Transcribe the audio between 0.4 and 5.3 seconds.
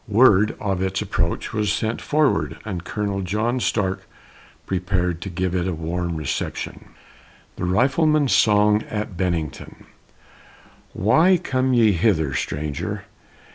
of its approach was sent forward and Colonel John Stark prepared to